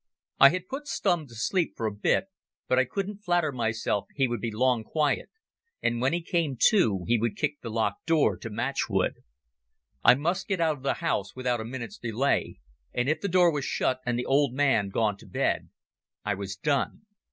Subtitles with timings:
[0.39, 2.25] I had put Stumm to sleep for a bit,
[2.67, 5.29] but I couldn't flatter myself he would long be quiet,
[5.79, 9.17] and when he came to he would kick the locked door to matchwood.
[10.03, 12.55] I must get out of the house without a minute's delay,
[12.91, 15.69] and if the door was shut and the old man gone to bed
[16.25, 17.03] I was done.